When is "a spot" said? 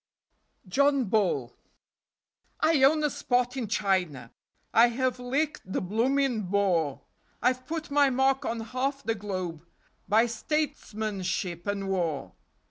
3.03-3.55